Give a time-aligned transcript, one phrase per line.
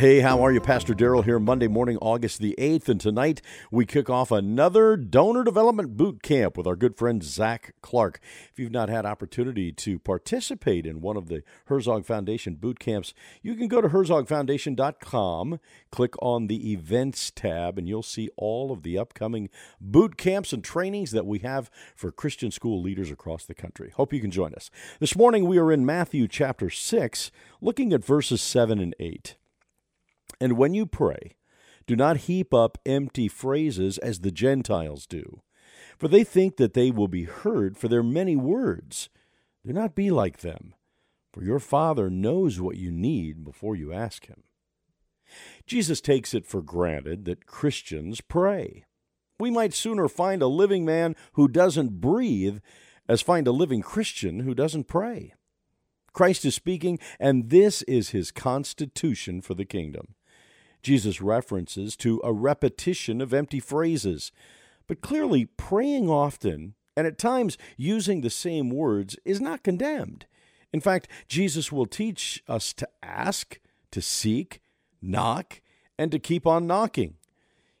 [0.00, 0.62] Hey, how are you?
[0.62, 2.88] Pastor Daryl here, Monday morning, August the 8th.
[2.88, 7.74] And tonight we kick off another donor development boot camp with our good friend Zach
[7.82, 8.18] Clark.
[8.50, 13.12] If you've not had opportunity to participate in one of the Herzog Foundation boot camps,
[13.42, 15.60] you can go to herzogfoundation.com,
[15.92, 19.50] click on the events tab, and you'll see all of the upcoming
[19.82, 23.92] boot camps and trainings that we have for Christian school leaders across the country.
[23.94, 24.70] Hope you can join us.
[24.98, 27.30] This morning we are in Matthew chapter 6,
[27.60, 29.34] looking at verses 7 and 8.
[30.40, 31.36] And when you pray,
[31.86, 35.42] do not heap up empty phrases as the Gentiles do,
[35.98, 39.10] for they think that they will be heard for their many words.
[39.66, 40.74] Do not be like them,
[41.32, 44.44] for your Father knows what you need before you ask Him.
[45.66, 48.84] Jesus takes it for granted that Christians pray.
[49.38, 52.58] We might sooner find a living man who doesn't breathe
[53.08, 55.34] as find a living Christian who doesn't pray.
[56.12, 60.14] Christ is speaking, and this is his constitution for the kingdom.
[60.82, 64.32] Jesus references to a repetition of empty phrases.
[64.86, 70.26] But clearly, praying often and at times using the same words is not condemned.
[70.72, 74.60] In fact, Jesus will teach us to ask, to seek,
[75.00, 75.60] knock,
[75.98, 77.14] and to keep on knocking.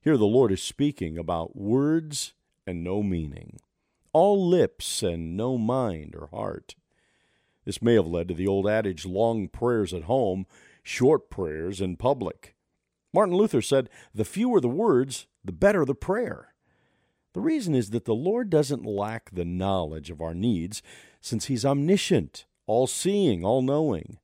[0.00, 2.34] Here the Lord is speaking about words
[2.66, 3.58] and no meaning,
[4.12, 6.74] all lips and no mind or heart.
[7.64, 10.46] This may have led to the old adage long prayers at home,
[10.82, 12.55] short prayers in public.
[13.16, 16.52] Martin Luther said, The fewer the words, the better the prayer.
[17.32, 20.82] The reason is that the Lord doesn't lack the knowledge of our needs,
[21.22, 24.18] since He's omniscient, all seeing, all knowing.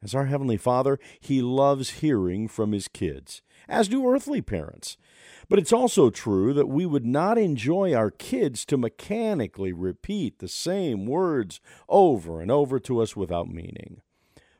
[0.00, 4.96] As our Heavenly Father, He loves hearing from His kids, as do earthly parents.
[5.48, 10.46] But it's also true that we would not enjoy our kids to mechanically repeat the
[10.46, 14.02] same words over and over to us without meaning.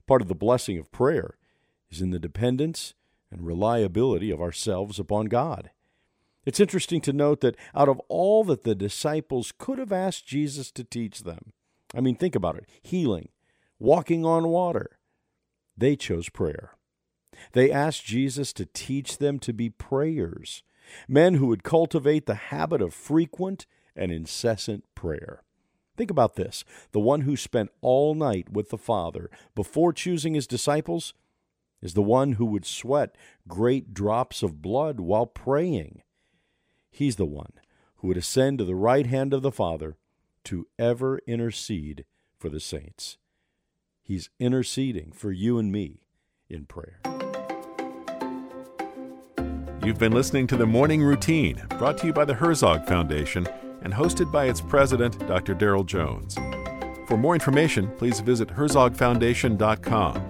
[0.09, 1.39] Part of the blessing of prayer
[1.89, 2.95] is in the dependence
[3.31, 5.71] and reliability of ourselves upon God.
[6.45, 10.71] It's interesting to note that out of all that the disciples could have asked Jesus
[10.73, 11.53] to teach them,
[11.95, 13.29] I mean, think about it healing,
[13.79, 14.99] walking on water,
[15.77, 16.77] they chose prayer.
[17.53, 20.63] They asked Jesus to teach them to be prayers,
[21.09, 23.67] men who would cultivate the habit of frequent
[23.97, 25.43] and incessant prayer.
[25.97, 30.47] Think about this the one who spent all night with the Father before choosing his
[30.47, 31.15] disciples
[31.83, 33.15] is the one who would sweat
[33.49, 36.03] great drops of blood while praying.
[36.91, 37.53] He's the one
[37.97, 39.97] who would ascend to the right hand of the Father
[40.45, 42.05] to ever intercede
[42.39, 43.19] for the saints.
[44.03, 46.01] He's interceding for you and me
[46.49, 47.01] in prayer.
[49.85, 53.47] You've been listening to the Morning Routine, brought to you by the Herzog Foundation
[53.83, 55.55] and hosted by its president, Dr.
[55.55, 56.35] Daryl Jones.
[57.07, 60.30] For more information, please visit herzogfoundation.com.